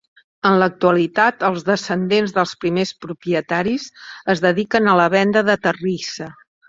[0.51, 3.85] En l'actualitat, els descendents dels primers propietaris
[4.35, 6.31] es dediquen a la venda de terrissa.